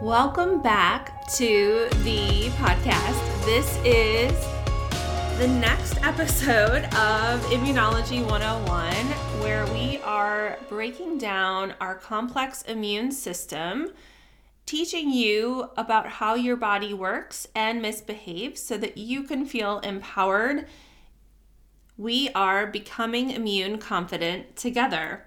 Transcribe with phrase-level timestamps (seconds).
[0.00, 3.44] Welcome back to the podcast.
[3.44, 4.32] This is
[5.38, 8.94] the next episode of Immunology 101,
[9.42, 13.90] where we are breaking down our complex immune system,
[14.64, 20.66] teaching you about how your body works and misbehaves so that you can feel empowered.
[21.98, 25.26] We are becoming immune confident together.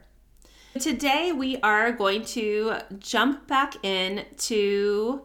[0.80, 5.24] Today, we are going to jump back in to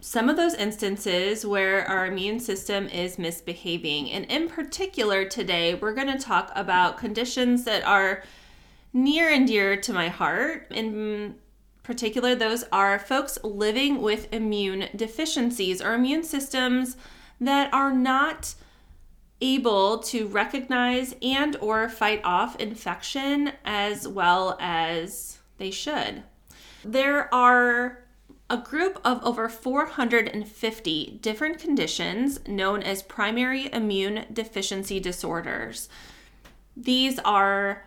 [0.00, 4.12] some of those instances where our immune system is misbehaving.
[4.12, 8.22] And in particular, today, we're going to talk about conditions that are
[8.92, 10.68] near and dear to my heart.
[10.70, 11.34] In
[11.82, 16.96] particular, those are folks living with immune deficiencies or immune systems
[17.40, 18.54] that are not
[19.40, 26.22] able to recognize and or fight off infection as well as they should.
[26.84, 28.04] There are
[28.48, 35.88] a group of over 450 different conditions known as primary immune deficiency disorders.
[36.76, 37.86] These are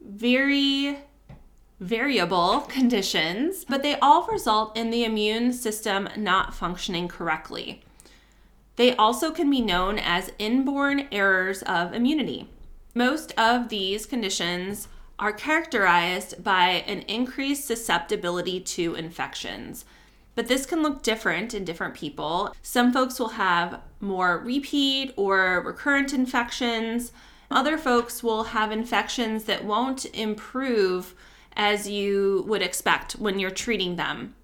[0.00, 0.98] very
[1.80, 7.82] variable conditions, but they all result in the immune system not functioning correctly.
[8.82, 12.48] They also can be known as inborn errors of immunity.
[12.96, 14.88] Most of these conditions
[15.20, 19.84] are characterized by an increased susceptibility to infections.
[20.34, 22.56] But this can look different in different people.
[22.60, 27.12] Some folks will have more repeat or recurrent infections.
[27.52, 31.14] Other folks will have infections that won't improve
[31.54, 34.34] as you would expect when you're treating them.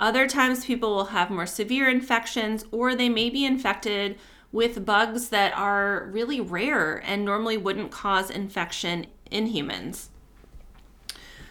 [0.00, 4.16] Other times, people will have more severe infections or they may be infected
[4.52, 10.10] with bugs that are really rare and normally wouldn't cause infection in humans.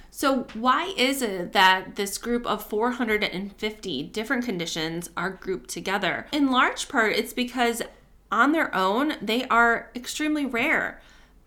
[0.09, 6.25] So, why is it that this group of 450 different conditions are grouped together?
[6.31, 7.83] In large part, it's because
[8.31, 10.99] on their own, they are extremely rare.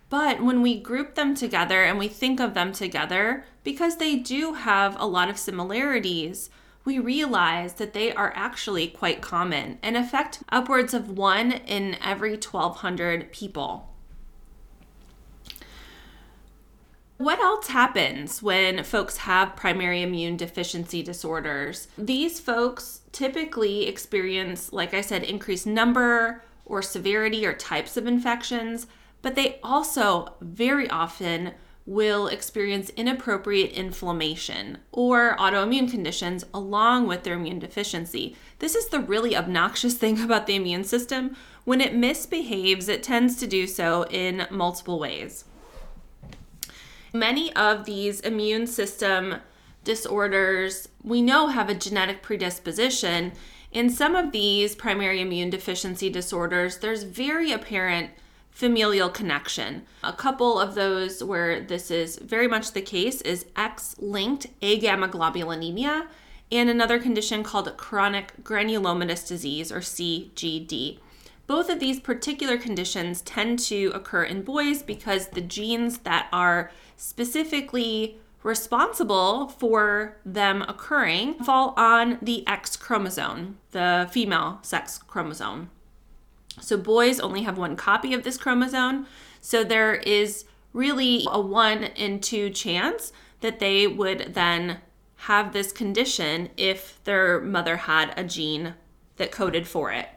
[0.09, 4.55] But when we group them together and we think of them together, because they do
[4.55, 6.49] have a lot of similarities,
[6.85, 12.33] we realize that they are actually quite common and affect upwards of one in every
[12.33, 13.87] 1,200 people.
[17.19, 21.89] What else happens when folks have primary immune deficiency disorders?
[21.99, 28.87] These folks typically experience, like I said, increased number or severity or types of infections,
[29.21, 31.53] but they also very often
[31.87, 38.37] will experience inappropriate inflammation or autoimmune conditions along with their immune deficiency.
[38.59, 41.37] This is the really obnoxious thing about the immune system.
[41.65, 45.45] When it misbehaves, it tends to do so in multiple ways.
[47.13, 49.37] Many of these immune system
[49.83, 53.33] disorders we know have a genetic predisposition.
[53.73, 58.11] In some of these primary immune deficiency disorders, there's very apparent
[58.51, 59.87] familial connection.
[60.03, 66.07] A couple of those where this is very much the case is X linked agammaglobulinemia
[66.53, 70.99] and another condition called chronic granulomatous disease or CGD.
[71.47, 76.71] Both of these particular conditions tend to occur in boys because the genes that are
[76.97, 85.71] specifically responsible for them occurring fall on the X chromosome, the female sex chromosome.
[86.61, 89.07] So boys only have one copy of this chromosome.
[89.41, 94.79] So there is really a one in two chance that they would then
[95.17, 98.75] have this condition if their mother had a gene
[99.17, 100.09] that coded for it.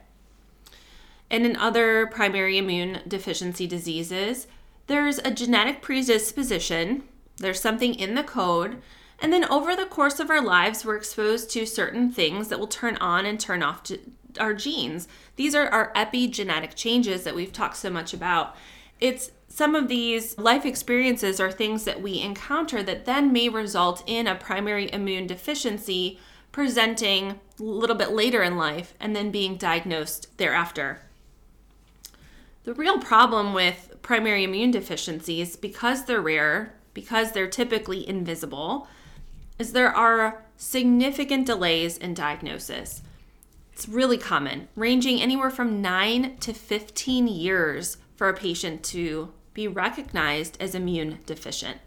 [1.30, 4.46] And in other primary immune deficiency diseases,
[4.86, 7.04] there's a genetic predisposition,
[7.38, 8.80] there's something in the code,
[9.18, 12.66] and then over the course of our lives, we're exposed to certain things that will
[12.66, 13.82] turn on and turn off
[14.38, 15.08] our genes.
[15.36, 18.56] These are our epigenetic changes that we've talked so much about.
[19.00, 24.02] It's some of these life experiences are things that we encounter that then may result
[24.06, 26.18] in a primary immune deficiency
[26.50, 31.00] presenting a little bit later in life and then being diagnosed thereafter.
[32.64, 38.88] The real problem with primary immune deficiencies, because they're rare, because they're typically invisible,
[39.58, 43.02] is there are significant delays in diagnosis.
[43.74, 49.66] It's really common, ranging anywhere from 9 to 15 years for a patient to be
[49.66, 51.78] recognized as immune deficient.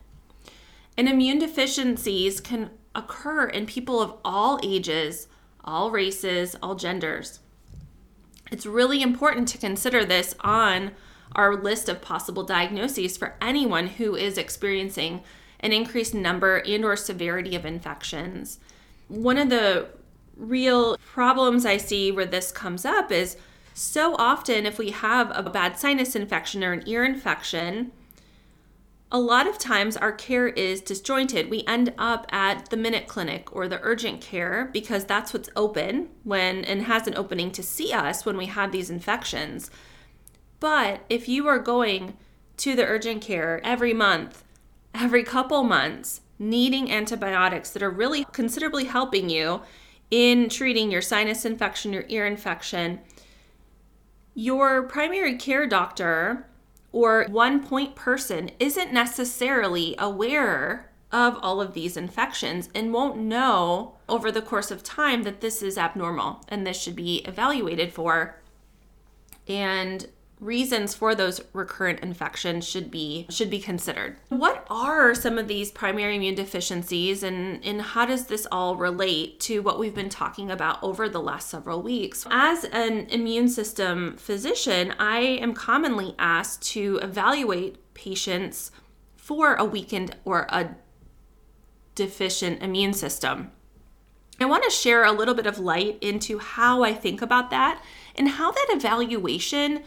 [0.98, 5.30] And immune deficiencies can occur in people of all ages,
[5.64, 7.40] all races, all genders.
[8.52, 10.92] It's really important to consider this on
[11.32, 15.22] our list of possible diagnoses for anyone who is experiencing
[15.62, 18.60] an increased number and or severity of infections.
[19.08, 19.88] One of the
[20.38, 23.38] real problems I see where this comes up is
[23.74, 27.92] so often if we have a bad sinus infection or an ear infection,
[29.12, 31.50] a lot of times our care is disjointed.
[31.50, 36.10] We end up at the minute clinic or the urgent care because that's what's open
[36.24, 39.72] when and has an opening to see us when we have these infections.
[40.60, 42.18] But if you are going
[42.58, 44.44] to the urgent care every month,
[44.94, 49.62] every couple months, needing antibiotics that are really considerably helping you
[50.10, 53.00] in treating your sinus infection, your ear infection,
[54.34, 56.48] your primary care doctor
[56.92, 63.96] or one point person isn't necessarily aware of all of these infections and won't know
[64.10, 68.40] over the course of time that this is abnormal and this should be evaluated for.
[69.48, 70.08] And
[70.40, 74.18] reasons for those recurrent infections should be should be considered.
[74.30, 79.40] What are some of these primary immune deficiencies and, and how does this all relate
[79.42, 82.26] to what we've been talking about over the last several weeks?
[82.30, 88.72] As an immune system physician, I am commonly asked to evaluate patients
[89.16, 90.76] for a weakened or a
[91.96, 93.52] deficient immune system.
[94.40, 97.82] I want to share a little bit of light into how I think about that
[98.16, 99.84] and how that evaluation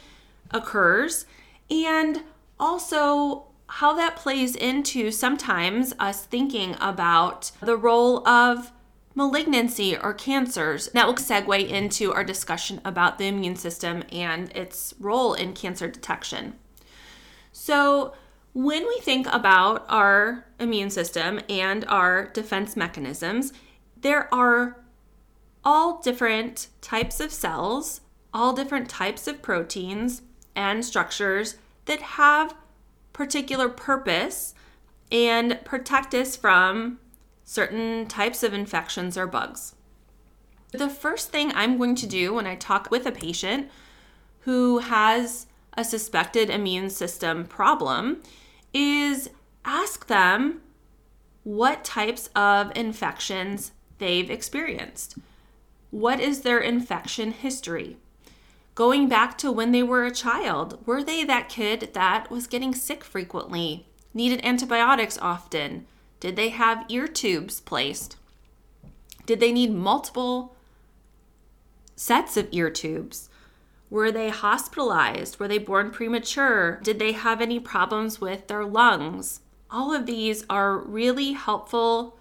[0.53, 1.27] occurs
[1.71, 2.23] and
[2.59, 8.73] also how that plays into sometimes us thinking about the role of
[9.15, 10.89] malignancy or cancers.
[10.89, 15.89] That will segue into our discussion about the immune system and its role in cancer
[15.89, 16.55] detection.
[17.53, 18.15] So,
[18.53, 23.53] when we think about our immune system and our defense mechanisms,
[23.97, 24.85] there are
[25.65, 28.01] all different types of cells,
[28.35, 30.23] all different types of proteins,
[30.55, 31.57] and structures
[31.87, 32.55] that have
[33.13, 34.55] particular purpose
[35.11, 36.99] and protect us from
[37.45, 39.75] certain types of infections or bugs.
[40.73, 43.71] The first thing I'm going to do when I talk with a patient
[44.41, 48.23] who has a suspected immune system problem
[48.73, 49.31] is
[49.65, 50.61] ask them
[51.43, 55.17] what types of infections they've experienced.
[55.91, 57.97] What is their infection history?
[58.81, 62.75] Going back to when they were a child, were they that kid that was getting
[62.75, 65.87] sick frequently, needed antibiotics often?
[66.19, 68.17] Did they have ear tubes placed?
[69.27, 70.57] Did they need multiple
[71.95, 73.29] sets of ear tubes?
[73.91, 75.39] Were they hospitalized?
[75.39, 76.81] Were they born premature?
[76.83, 79.41] Did they have any problems with their lungs?
[79.71, 82.17] All of these are really helpful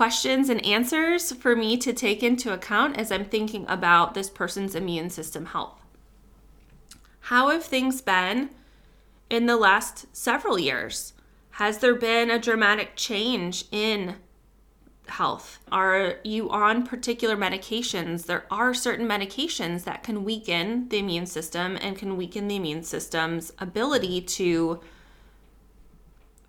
[0.00, 4.74] questions and answers for me to take into account as I'm thinking about this person's
[4.74, 5.78] immune system health.
[7.24, 8.48] How have things been
[9.28, 11.12] in the last several years?
[11.50, 14.14] Has there been a dramatic change in
[15.06, 15.58] health?
[15.70, 18.24] Are you on particular medications?
[18.24, 22.84] There are certain medications that can weaken the immune system and can weaken the immune
[22.84, 24.80] system's ability to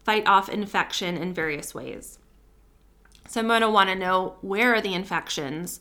[0.05, 2.17] fight off infection in various ways.
[3.27, 5.79] So I'm going to want to know where are the infections?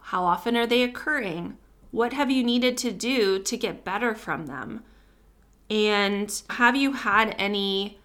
[0.00, 1.58] How often are they occurring?
[1.90, 4.82] What have you needed to do to get better from them?
[5.68, 7.98] And have you had any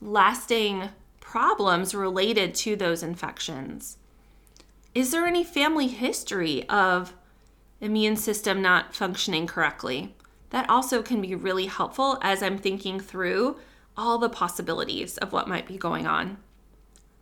[0.00, 0.90] lasting
[1.20, 3.98] problems related to those infections?
[4.94, 7.14] Is there any family history of
[7.80, 10.14] immune system not functioning correctly?
[10.50, 13.56] That also can be really helpful as I'm thinking through
[13.96, 16.38] all the possibilities of what might be going on.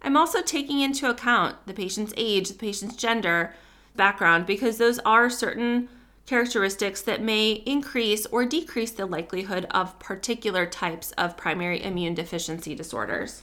[0.06, 3.52] I'm also taking into account the patient's age, the patient's gender,
[3.96, 5.88] background, because those are certain
[6.26, 12.72] characteristics that may increase or decrease the likelihood of particular types of primary immune deficiency
[12.72, 13.42] disorders.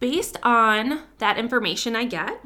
[0.00, 2.40] Based on that information I get,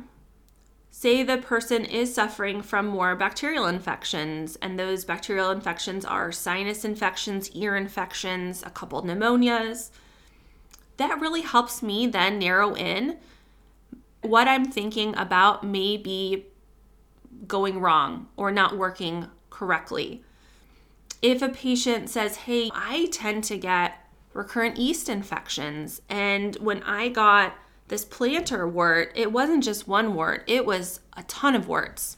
[0.91, 6.85] Say the person is suffering from more bacterial infections, and those bacterial infections are sinus
[6.85, 9.91] infections, ear infections, a couple pneumonias.
[10.97, 13.19] That really helps me then narrow in
[14.23, 16.47] what I'm thinking about may be
[17.47, 20.23] going wrong or not working correctly.
[21.23, 23.95] If a patient says, Hey, I tend to get
[24.33, 27.55] recurrent yeast infections, and when I got
[27.91, 32.17] this plantar wart, it wasn't just one wart, it was a ton of warts.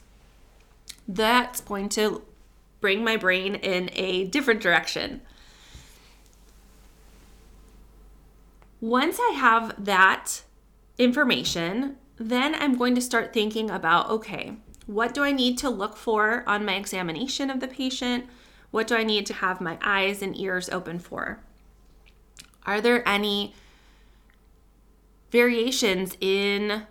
[1.07, 2.21] That's going to
[2.79, 5.21] bring my brain in a different direction.
[8.79, 10.43] Once I have that
[10.99, 14.53] information, then I'm going to start thinking about okay,
[14.85, 18.25] what do I need to look for on my examination of the patient?
[18.69, 21.39] What do I need to have my eyes and ears open for?
[22.65, 23.55] Are there any
[25.33, 26.83] variations in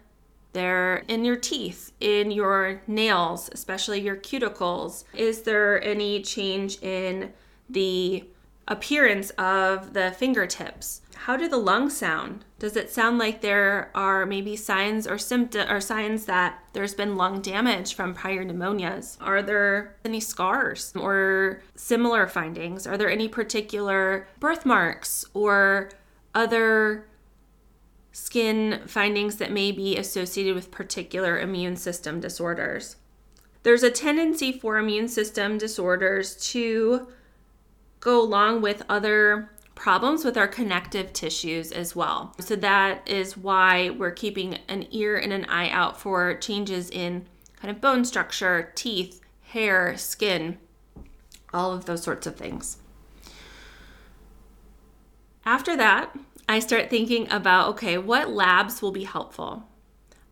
[0.52, 5.04] their in your teeth, in your nails, especially your cuticles?
[5.14, 7.32] Is there any change in
[7.70, 8.24] the
[8.66, 11.02] appearance of the fingertips?
[11.14, 12.44] How do the lungs sound?
[12.58, 17.16] Does it sound like there are maybe signs or symptom or signs that there's been
[17.16, 19.18] lung damage from prior pneumonias?
[19.20, 22.88] Are there any scars or similar findings?
[22.88, 25.90] Are there any particular birthmarks or
[26.34, 27.06] other
[28.12, 32.96] skin findings that may be associated with particular immune system disorders?
[33.62, 37.08] There's a tendency for immune system disorders to
[38.00, 42.34] go along with other problems with our connective tissues as well.
[42.40, 47.26] So that is why we're keeping an ear and an eye out for changes in
[47.56, 50.58] kind of bone structure, teeth, hair, skin,
[51.52, 52.78] all of those sorts of things.
[55.44, 56.16] After that,
[56.52, 59.70] I start thinking about okay, what labs will be helpful?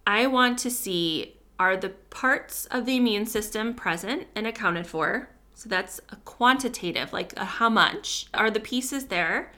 [0.06, 5.30] I want to see are the parts of the immune system present and accounted for?
[5.54, 9.50] So that's a quantitative, like a how much are the pieces there?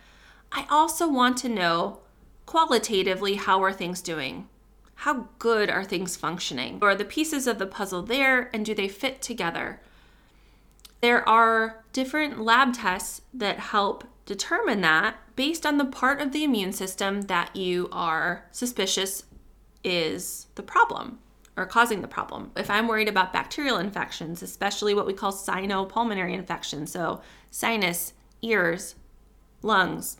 [0.52, 1.98] I also want to know
[2.46, 4.48] qualitatively how are things doing?
[4.94, 6.78] How good are things functioning?
[6.80, 9.80] Are the pieces of the puzzle there and do they fit together?
[11.00, 16.44] There are different lab tests that help determine that based on the part of the
[16.44, 19.24] immune system that you are suspicious
[19.84, 21.18] is the problem
[21.56, 22.50] or causing the problem.
[22.56, 28.94] If I'm worried about bacterial infections, especially what we call sinopulmonary infections, so sinus, ears,
[29.60, 30.16] lungs,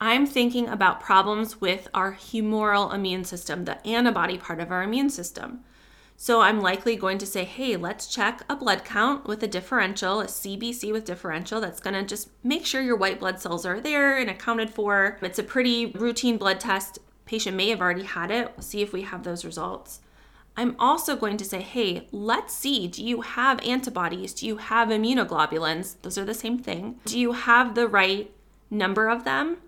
[0.00, 5.10] I'm thinking about problems with our humoral immune system, the antibody part of our immune
[5.10, 5.60] system.
[6.16, 10.20] So I'm likely going to say, hey, let's check a blood count with a differential,
[10.20, 11.60] a CBC with differential.
[11.60, 15.18] That's going to just make sure your white blood cells are there and accounted for.
[15.20, 16.98] It's a pretty routine blood test.
[17.26, 18.52] Patient may have already had it.
[18.56, 20.00] We'll see if we have those results.
[20.56, 24.32] I'm also going to say, hey, let's see, do you have antibodies?
[24.34, 25.96] Do you have immunoglobulins?
[26.02, 27.00] Those are the same thing.
[27.04, 28.32] Do you have the right
[28.70, 29.58] number of them?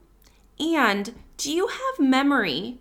[0.61, 2.79] And do you have memory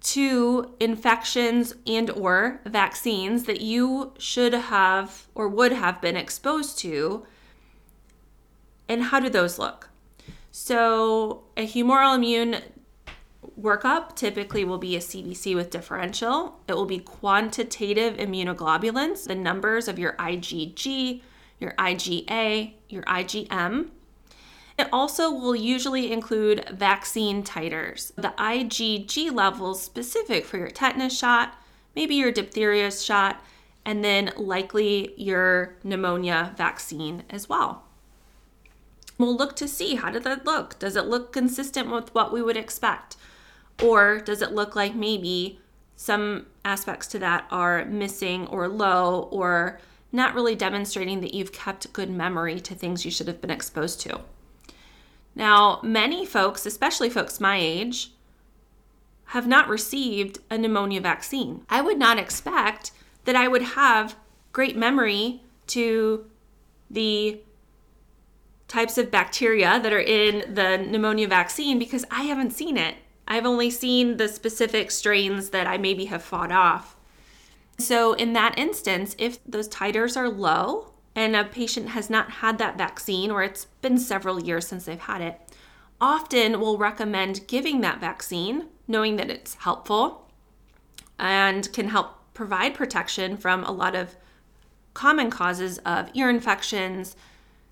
[0.00, 7.26] to infections and or vaccines that you should have or would have been exposed to?
[8.88, 9.90] And how do those look?
[10.50, 12.56] So, a humoral immune
[13.60, 16.60] workup typically will be a CBC with differential.
[16.66, 21.22] It will be quantitative immunoglobulins, the numbers of your IgG,
[21.58, 23.90] your IgA, your IgM.
[24.80, 31.54] It also will usually include vaccine titers, the IgG levels specific for your tetanus shot,
[31.94, 33.44] maybe your diphtheria shot,
[33.84, 37.84] and then likely your pneumonia vaccine as well.
[39.18, 40.78] We'll look to see how did that look?
[40.78, 43.18] Does it look consistent with what we would expect?
[43.82, 45.60] Or does it look like maybe
[45.96, 49.78] some aspects to that are missing or low or
[50.10, 54.00] not really demonstrating that you've kept good memory to things you should have been exposed
[54.00, 54.20] to?
[55.34, 58.12] Now, many folks, especially folks my age,
[59.26, 61.64] have not received a pneumonia vaccine.
[61.70, 62.90] I would not expect
[63.24, 64.16] that I would have
[64.52, 66.26] great memory to
[66.90, 67.40] the
[68.66, 72.96] types of bacteria that are in the pneumonia vaccine because I haven't seen it.
[73.28, 76.96] I've only seen the specific strains that I maybe have fought off.
[77.78, 82.58] So, in that instance, if those titers are low and a patient has not had
[82.58, 85.40] that vaccine or it's been several years since they've had it,
[86.00, 90.28] often we'll recommend giving that vaccine, knowing that it's helpful
[91.18, 94.16] and can help provide protection from a lot of
[94.94, 97.16] common causes of ear infections,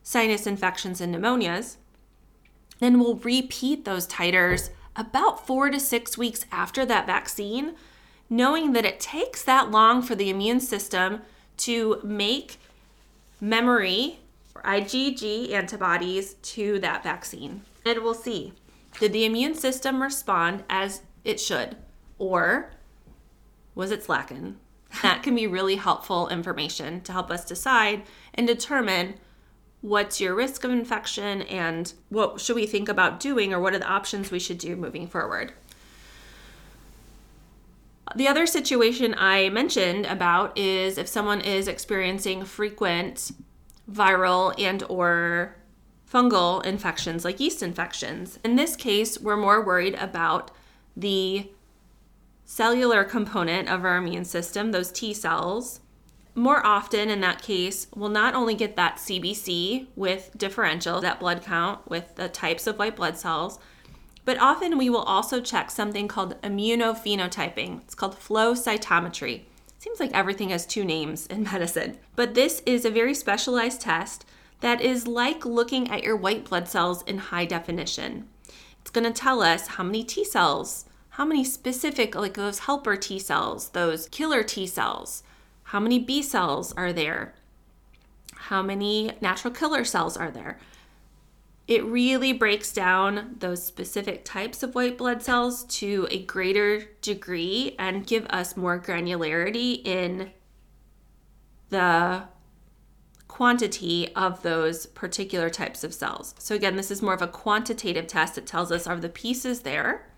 [0.02, 1.76] sinus infections, and pneumonias.
[2.78, 7.74] Then we'll repeat those titers about four to six weeks after that vaccine,
[8.28, 11.22] knowing that it takes that long for the immune system
[11.56, 12.58] to make
[13.40, 14.20] memory
[14.54, 17.62] or IgG antibodies to that vaccine.
[17.84, 18.52] And we'll see
[19.00, 21.76] did the immune system respond as it should,
[22.18, 22.72] or
[23.74, 24.56] was it slacking?
[25.02, 28.02] That can be really helpful information to help us decide
[28.34, 29.14] and determine
[29.80, 33.78] what's your risk of infection and what should we think about doing or what are
[33.78, 35.52] the options we should do moving forward.
[38.16, 43.32] The other situation I mentioned about is if someone is experiencing frequent
[43.90, 45.56] viral and or
[46.10, 48.38] fungal infections like yeast infections.
[48.44, 50.50] In this case, we're more worried about
[50.96, 51.50] the
[52.44, 55.80] cellular component of our immune system, those T cells,
[56.38, 61.42] more often in that case, we'll not only get that CBC with differential, that blood
[61.42, 63.58] count with the types of white blood cells,
[64.28, 67.80] but often we will also check something called immunophenotyping.
[67.80, 69.44] It's called flow cytometry.
[69.78, 74.26] Seems like everything has two names in medicine, but this is a very specialized test
[74.60, 78.28] that is like looking at your white blood cells in high definition.
[78.82, 82.96] It's going to tell us how many T cells, how many specific, like those helper
[82.96, 85.22] T cells, those killer T cells,
[85.62, 87.34] how many B cells are there,
[88.34, 90.58] how many natural killer cells are there.
[91.68, 97.76] It really breaks down those specific types of white blood cells to a greater degree
[97.78, 100.30] and give us more granularity in
[101.68, 102.24] the
[103.28, 106.34] quantity of those particular types of cells.
[106.38, 108.38] So, again, this is more of a quantitative test.
[108.38, 110.08] It tells us are the pieces there.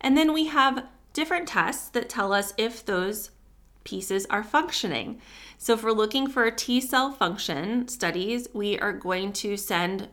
[0.00, 3.30] And then we have different tests that tell us if those
[3.84, 5.20] pieces are functioning.
[5.58, 10.08] So, if we're looking for T cell function studies, we are going to send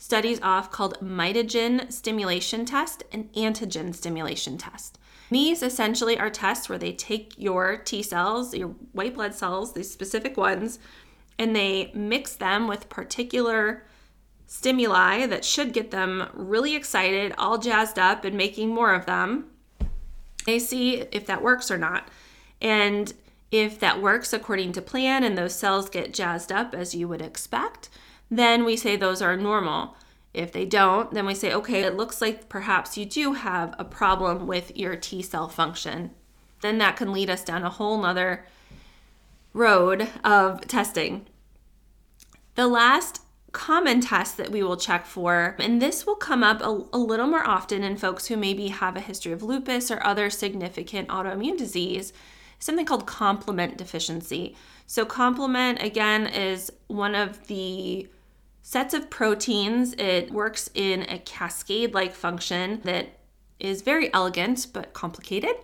[0.00, 4.98] studies off called mitogen stimulation test and antigen stimulation test.
[5.30, 9.90] These essentially are tests where they take your T cells, your white blood cells, these
[9.90, 10.78] specific ones,
[11.38, 13.84] and they mix them with particular
[14.46, 19.50] stimuli that should get them really excited, all jazzed up, and making more of them.
[20.46, 22.08] They see if that works or not.
[22.62, 23.12] And
[23.50, 27.20] if that works according to plan and those cells get jazzed up as you would
[27.20, 27.90] expect,
[28.30, 29.96] then we say those are normal.
[30.32, 33.84] If they don't, then we say, okay, it looks like perhaps you do have a
[33.84, 36.12] problem with your T cell function.
[36.60, 38.46] Then that can lead us down a whole nother
[39.52, 41.26] road of testing.
[42.54, 43.20] The last
[43.52, 47.26] common test that we will check for, and this will come up a, a, little
[47.26, 51.58] more often in folks who maybe have a history of lupus or other significant autoimmune
[51.58, 52.12] disease,
[52.60, 54.54] something called complement deficiency.
[54.86, 58.08] So, complement again is one of the
[58.62, 59.94] sets of proteins.
[59.94, 63.18] It works in a cascade like function that
[63.58, 65.54] is very elegant but complicated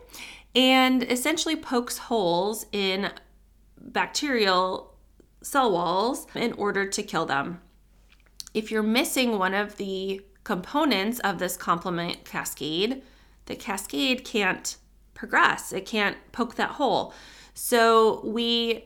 [0.54, 3.10] and essentially pokes holes in
[3.78, 4.94] bacterial
[5.42, 7.60] cell walls in order to kill them.
[8.54, 13.02] If you're missing one of the components of this complement cascade,
[13.44, 14.76] the cascade can't
[15.14, 17.12] progress, it can't poke that hole.
[17.52, 18.84] So we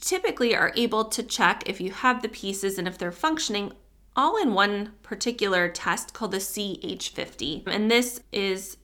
[0.00, 3.72] typically are able to check if you have the pieces and if they're functioning
[4.14, 7.64] all in one particular test called the CH50.
[7.66, 8.78] And this is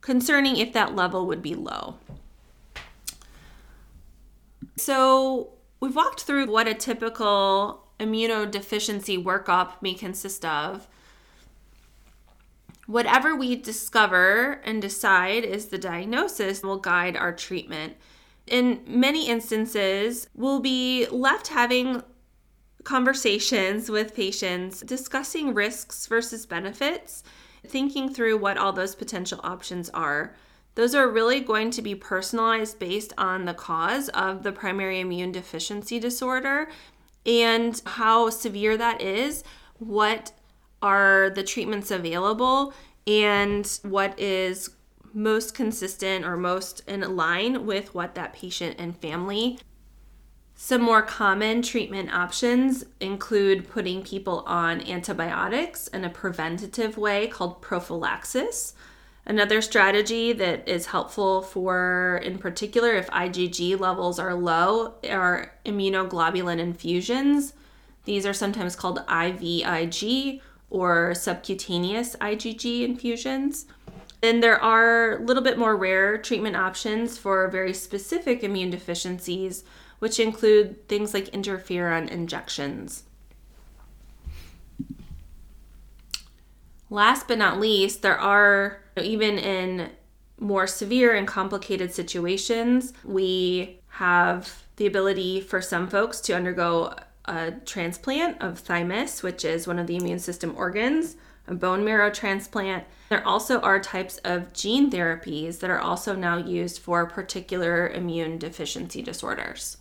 [0.00, 1.96] concerning if that level would be low.
[4.76, 10.88] So, we've walked through what a typical immunodeficiency workup may consist of.
[12.86, 17.94] Whatever we discover and decide is the diagnosis will guide our treatment.
[18.46, 22.02] In many instances, we'll be left having
[22.84, 27.22] conversations with patients discussing risks versus benefits,
[27.66, 30.36] thinking through what all those potential options are.
[30.74, 35.32] Those are really going to be personalized based on the cause of the primary immune
[35.32, 36.68] deficiency disorder
[37.24, 39.44] and how severe that is,
[39.78, 40.32] what
[40.82, 42.74] are the treatments available,
[43.06, 44.68] and what is
[45.14, 49.58] most consistent or most in line with what that patient and family.
[50.56, 57.60] Some more common treatment options include putting people on antibiotics in a preventative way called
[57.60, 58.74] prophylaxis.
[59.26, 66.58] Another strategy that is helpful for, in particular, if IgG levels are low, are immunoglobulin
[66.58, 67.54] infusions.
[68.04, 73.66] These are sometimes called IVIG or subcutaneous IgG infusions.
[74.24, 79.64] Then there are a little bit more rare treatment options for very specific immune deficiencies,
[79.98, 83.02] which include things like interferon injections.
[86.88, 89.90] Last but not least, there are, even in
[90.40, 96.94] more severe and complicated situations, we have the ability for some folks to undergo
[97.26, 102.10] a transplant of thymus, which is one of the immune system organs, a bone marrow
[102.10, 102.84] transplant.
[103.08, 108.38] There also are types of gene therapies that are also now used for particular immune
[108.38, 109.76] deficiency disorders.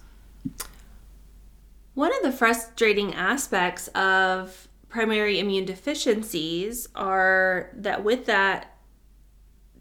[1.94, 8.76] One of the frustrating aspects of primary immune deficiencies are that with that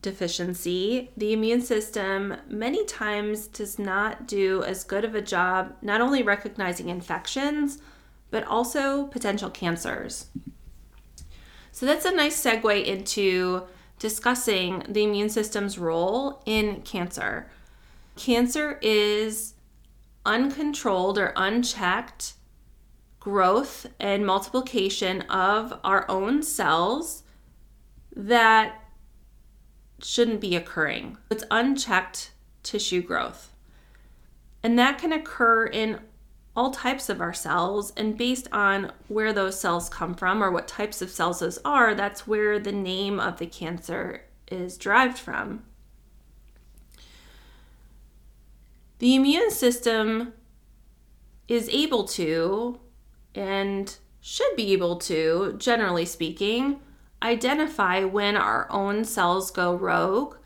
[0.02, 6.00] deficiency, the immune system many times does not do as good of a job not
[6.00, 7.78] only recognizing infections,
[8.30, 10.26] but also potential cancers.
[11.72, 13.64] So that's a nice segue into
[13.98, 17.50] discussing the immune system's role in cancer.
[18.14, 19.54] Cancer is
[20.24, 22.34] uncontrolled or unchecked
[23.18, 27.22] growth and multiplication of our own cells
[28.14, 28.84] that
[30.02, 31.16] shouldn't be occurring.
[31.30, 32.32] It's unchecked
[32.62, 33.52] tissue growth.
[34.62, 36.00] And that can occur in
[36.54, 37.92] all types of our cells.
[37.96, 41.94] And based on where those cells come from or what types of cells those are,
[41.94, 45.64] that's where the name of the cancer is derived from.
[48.98, 50.34] The immune system
[51.48, 52.78] is able to
[53.34, 56.80] and should be able to, generally speaking,
[57.22, 60.36] identify when our own cells go rogue,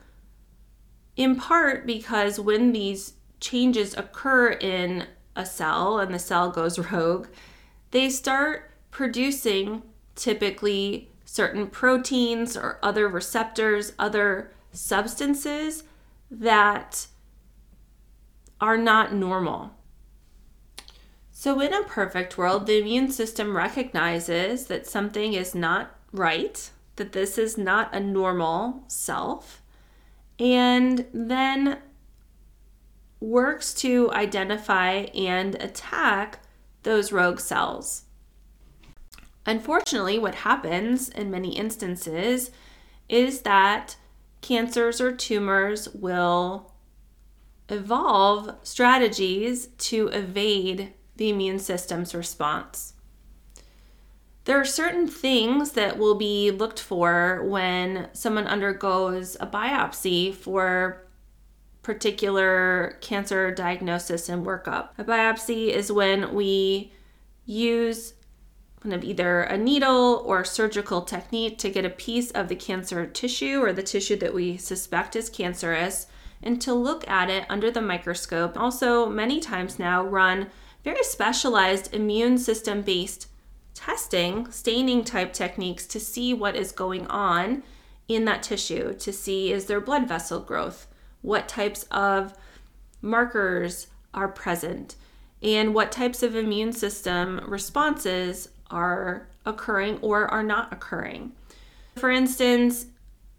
[1.17, 7.29] in part because when these changes occur in a cell and the cell goes rogue,
[7.91, 9.83] they start producing
[10.15, 15.85] typically certain proteins or other receptors, other substances
[16.31, 17.07] that
[18.61, 19.73] are not normal.
[21.31, 27.13] So, in a perfect world, the immune system recognizes that something is not right, that
[27.13, 29.63] this is not a normal self,
[30.39, 31.79] and then
[33.21, 36.41] works to identify and attack
[36.83, 38.05] those rogue cells.
[39.47, 42.51] Unfortunately, what happens in many instances
[43.09, 43.97] is that
[44.41, 46.73] cancers or tumors will
[47.69, 52.95] evolve strategies to evade the immune system's response.
[54.45, 61.06] There are certain things that will be looked for when someone undergoes a biopsy for
[61.87, 64.89] particular cancer diagnosis and workup.
[64.99, 66.93] A biopsy is when we
[67.45, 68.15] use
[68.81, 73.07] kind of either a needle or surgical technique to get a piece of the cancer
[73.07, 76.09] tissue or the tissue that we suspect is cancerous
[76.43, 78.59] and to look at it under the microscope.
[78.59, 80.49] Also, many times now run
[80.83, 83.29] very specialized immune system based
[83.75, 87.63] testing, staining type techniques to see what is going on
[88.09, 90.89] in that tissue, to see is there blood vessel growth,
[91.23, 92.35] what types of
[93.03, 94.97] markers are present,
[95.43, 101.33] and what types of immune system responses are occurring or are not occurring.
[101.97, 102.87] For instance,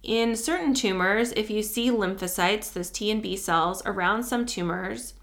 [0.04, 5.16] in certain tumors, if you see lymphocytes, those T and B cells, around some tumors,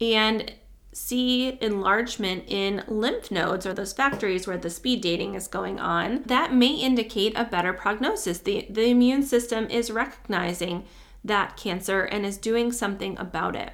[0.00, 0.52] and
[0.92, 6.22] see enlargement in lymph nodes or those factories where the speed dating is going on,
[6.24, 8.38] that may indicate a better prognosis.
[8.38, 10.84] The, the immune system is recognizing
[11.24, 13.72] that cancer and is doing something about it.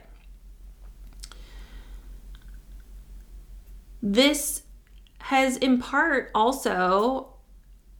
[4.03, 4.63] This
[5.19, 7.35] has in part also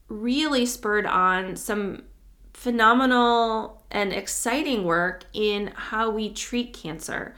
[0.09, 2.05] really spurred on some
[2.53, 7.35] phenomenal and exciting work in how we treat cancer.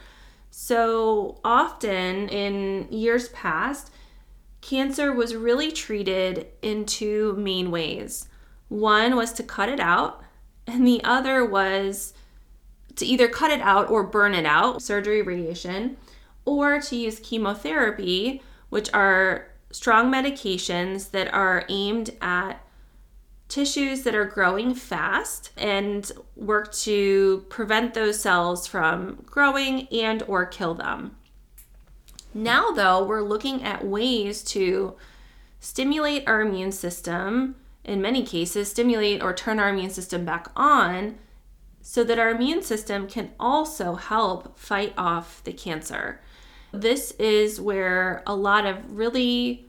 [0.51, 3.91] So often in years past,
[4.61, 8.29] cancer was really treated in two main ways.
[8.69, 10.23] One was to cut it out,
[10.69, 12.15] and the other was
[12.97, 15.97] to either cut it out or burn it out, surgery, radiation,
[16.45, 22.61] or to use chemotherapy, which are strong medications that are aimed at
[23.49, 30.45] tissues that are growing fast and work to prevent those cells from growing and or
[30.45, 31.17] kill them.
[32.35, 34.97] Now though, we're looking at ways to
[35.61, 37.57] stimulate our immune system
[37.89, 41.19] in many cases, stimulate or turn our immune system back on
[41.81, 46.21] so that our immune system can also help fight off the cancer.
[46.71, 49.67] This is where a lot of really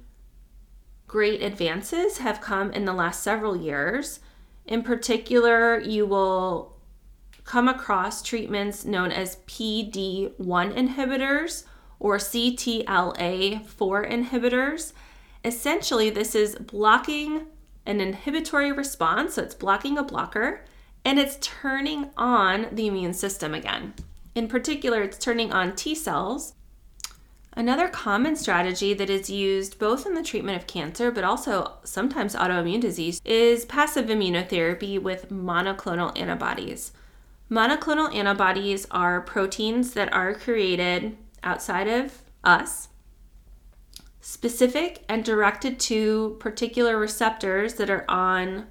[1.07, 4.19] great advances have come in the last several years.
[4.65, 6.75] In particular, you will
[7.45, 11.63] come across treatments known as PD1 inhibitors
[11.99, 14.93] or CTLA4 inhibitors.
[15.43, 17.47] Essentially, this is blocking
[17.89, 20.63] an inhibitory response, so it's blocking a blocker,
[21.03, 23.93] and it's turning on the immune system again.
[24.35, 26.53] In particular, it's turning on T cells.
[27.53, 32.35] Another common strategy that is used both in the treatment of cancer but also sometimes
[32.35, 36.91] autoimmune disease is passive immunotherapy with monoclonal antibodies.
[37.49, 42.89] Monoclonal antibodies are proteins that are created outside of us
[44.21, 48.67] specific and directed to particular receptors that are on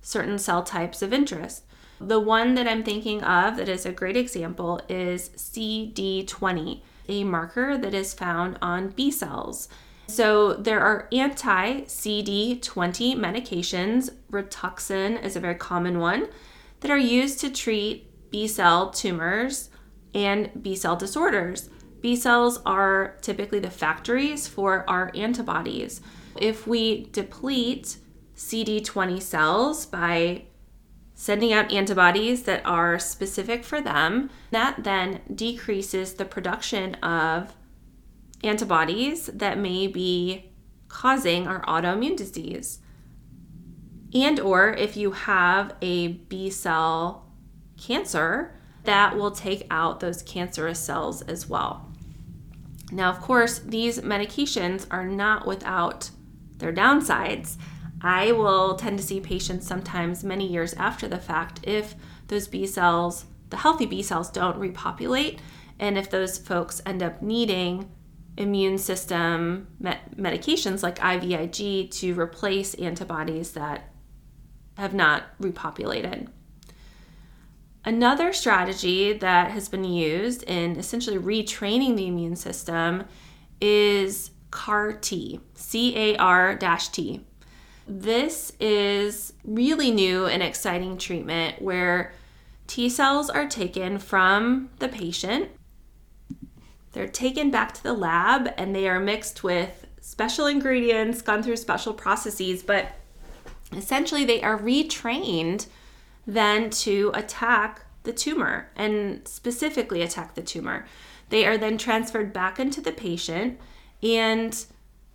[0.00, 1.64] certain cell types of interest.
[2.00, 7.78] The one that I'm thinking of that is a great example is CD20, a marker
[7.78, 9.68] that is found on B cells.
[10.08, 16.28] So there are anti CD20 medications, Rituxan is a very common one,
[16.80, 19.70] that are used to treat B cell tumors
[20.12, 21.70] and B cell disorders.
[22.02, 26.00] B cells are typically the factories for our antibodies.
[26.38, 27.96] If we deplete
[28.36, 30.46] CD20 cells by
[31.14, 37.54] sending out antibodies that are specific for them, that then decreases the production of
[38.42, 40.50] antibodies that may be
[40.88, 42.80] causing our autoimmune disease.
[44.12, 47.32] And or if you have a B cell
[47.78, 51.91] cancer, that will take out those cancerous cells as well.
[52.92, 56.10] Now, of course, these medications are not without
[56.58, 57.56] their downsides.
[58.02, 61.94] I will tend to see patients sometimes many years after the fact if
[62.28, 65.40] those B cells, the healthy B cells, don't repopulate,
[65.78, 67.90] and if those folks end up needing
[68.36, 73.90] immune system medications like IVIG to replace antibodies that
[74.76, 76.28] have not repopulated.
[77.84, 83.04] Another strategy that has been used in essentially retraining the immune system
[83.60, 87.24] is CAR T, C A R T.
[87.88, 92.12] This is really new and exciting treatment where
[92.68, 95.50] T cells are taken from the patient.
[96.92, 101.56] They're taken back to the lab and they are mixed with special ingredients, gone through
[101.56, 102.92] special processes, but
[103.72, 105.66] essentially they are retrained
[106.26, 110.86] then to attack the tumor and specifically attack the tumor.
[111.28, 113.60] They are then transferred back into the patient
[114.02, 114.64] and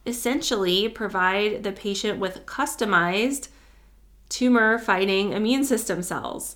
[0.06, 3.50] essentially provide the patient with customized
[4.30, 6.56] tumor fighting immune system cells.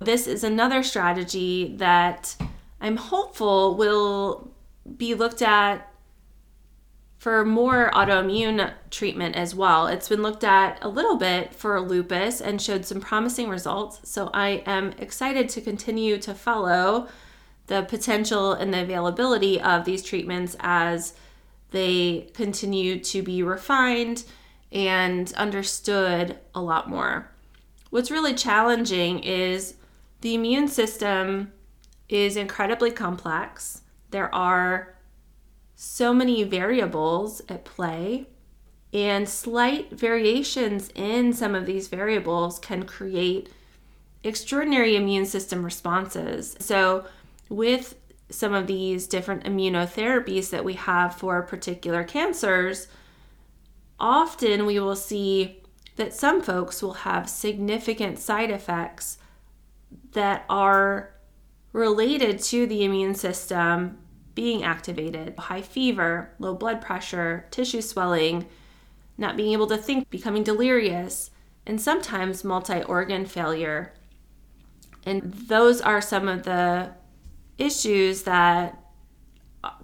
[0.00, 2.36] This is another strategy that
[2.80, 4.50] I'm hopeful will
[4.96, 5.89] be looked at
[7.20, 9.86] for more autoimmune treatment as well.
[9.86, 14.00] It's been looked at a little bit for lupus and showed some promising results.
[14.10, 17.08] So I am excited to continue to follow
[17.66, 21.12] the potential and the availability of these treatments as
[21.72, 24.24] they continue to be refined
[24.72, 27.30] and understood a lot more.
[27.90, 29.74] What's really challenging is
[30.22, 31.52] the immune system
[32.08, 33.82] is incredibly complex.
[34.10, 34.94] There are
[35.82, 38.26] so many variables at play,
[38.92, 43.48] and slight variations in some of these variables can create
[44.22, 46.54] extraordinary immune system responses.
[46.60, 47.06] So,
[47.48, 47.94] with
[48.28, 52.86] some of these different immunotherapies that we have for particular cancers,
[53.98, 55.62] often we will see
[55.96, 59.16] that some folks will have significant side effects
[60.12, 61.14] that are
[61.72, 63.96] related to the immune system
[64.34, 68.46] being activated high fever, low blood pressure, tissue swelling,
[69.18, 71.30] not being able to think, becoming delirious,
[71.66, 73.92] and sometimes multi organ failure.
[75.04, 76.90] And those are some of the
[77.58, 78.80] issues that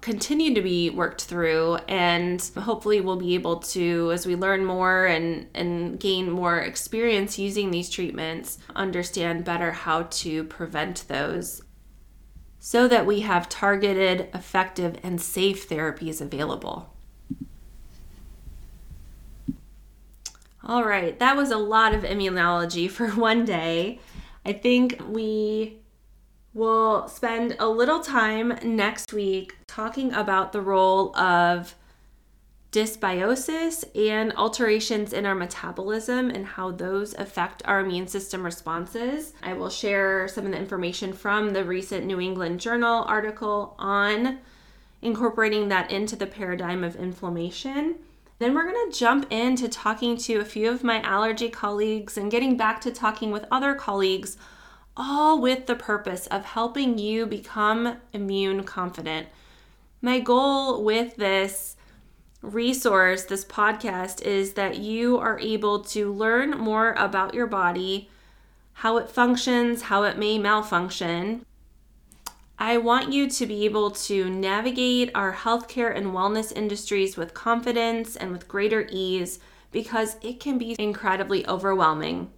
[0.01, 5.05] continue to be worked through and hopefully we'll be able to as we learn more
[5.05, 11.61] and and gain more experience using these treatments understand better how to prevent those
[12.59, 16.93] so that we have targeted, effective, and safe therapies available.
[20.63, 23.99] All right, that was a lot of immunology for one day.
[24.45, 25.77] I think we
[26.53, 31.75] will spend a little time next week talking about the role of
[32.71, 39.33] dysbiosis and alterations in our metabolism and how those affect our immune system responses.
[39.41, 44.39] I will share some of the information from the recent New England Journal article on
[45.01, 47.95] incorporating that into the paradigm of inflammation.
[48.39, 52.29] Then we're going to jump into talking to a few of my allergy colleagues and
[52.29, 54.37] getting back to talking with other colleagues,
[54.95, 59.27] all with the purpose of helping you become immune confident.
[60.01, 61.77] My goal with this
[62.41, 68.09] resource, this podcast, is that you are able to learn more about your body,
[68.73, 71.45] how it functions, how it may malfunction.
[72.59, 78.15] I want you to be able to navigate our healthcare and wellness industries with confidence
[78.15, 79.39] and with greater ease
[79.71, 82.31] because it can be incredibly overwhelming,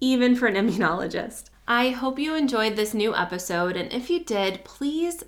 [0.00, 1.50] even for an immunologist.
[1.66, 5.24] I hope you enjoyed this new episode, and if you did, please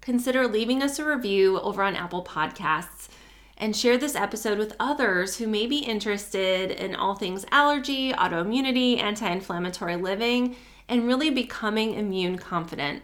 [0.00, 3.08] consider leaving us a review over on Apple Podcasts
[3.60, 8.98] and share this episode with others who may be interested in all things allergy, autoimmunity,
[8.98, 10.56] anti inflammatory living,
[10.88, 13.02] and really becoming immune confident.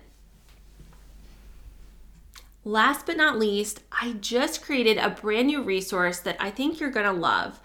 [2.65, 6.91] Last but not least, I just created a brand new resource that I think you're
[6.91, 7.61] to love.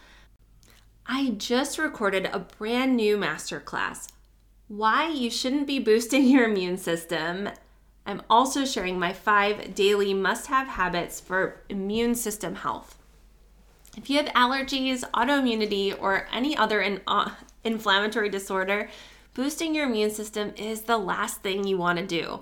[1.08, 4.10] I just recorded a brand new masterclass
[4.72, 7.50] why you shouldn't be boosting your immune system
[8.06, 12.98] I'm also sharing my five daily must have habits for immune system health.
[13.96, 17.32] If you have allergies, autoimmunity, or any other in, uh,
[17.64, 18.90] inflammatory disorder,
[19.34, 22.42] boosting your immune system is the last thing you want to do.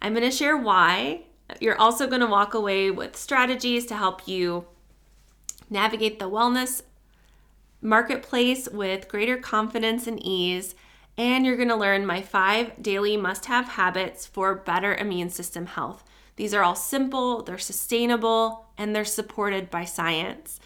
[0.00, 1.22] I'm going to share why.
[1.60, 4.66] You're also going to walk away with strategies to help you
[5.70, 6.82] navigate the wellness
[7.80, 10.74] marketplace with greater confidence and ease.
[11.18, 15.66] And you're going to learn my five daily must have habits for better immune system
[15.66, 16.04] health.
[16.36, 20.58] These are all simple, they're sustainable, and they're supported by science.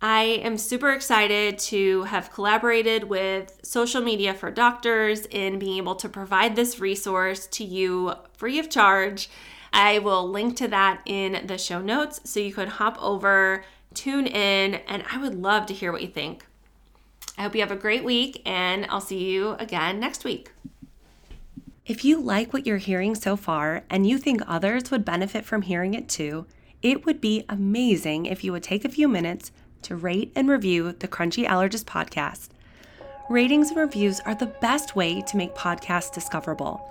[0.00, 5.94] I am super excited to have collaborated with Social Media for Doctors in being able
[5.96, 9.30] to provide this resource to you free of charge.
[9.72, 14.26] I will link to that in the show notes so you could hop over, tune
[14.26, 16.46] in, and I would love to hear what you think.
[17.36, 20.52] I hope you have a great week, and I'll see you again next week.
[21.84, 25.62] If you like what you're hearing so far and you think others would benefit from
[25.62, 26.46] hearing it too,
[26.80, 29.50] it would be amazing if you would take a few minutes
[29.82, 32.50] to rate and review the Crunchy Allergist podcast.
[33.28, 36.88] Ratings and reviews are the best way to make podcasts discoverable.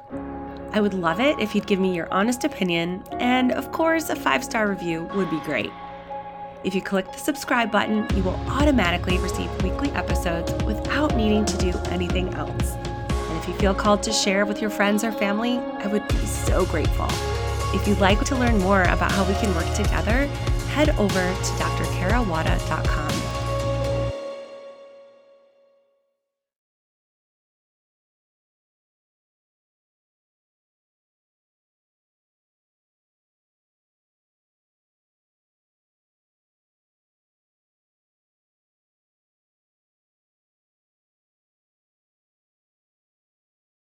[0.74, 4.16] I would love it if you'd give me your honest opinion, and of course, a
[4.16, 5.72] five star review would be great.
[6.64, 11.58] If you click the subscribe button, you will automatically receive weekly episodes without needing to
[11.58, 12.76] do anything else.
[12.76, 16.26] And if you feel called to share with your friends or family, I would be
[16.28, 17.08] so grateful.
[17.74, 20.28] If you'd like to learn more about how we can work together,
[20.70, 23.11] head over to drkarawada.com